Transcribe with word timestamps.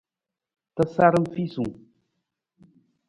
Tasaram 0.75 1.25
fiisung. 1.33 1.73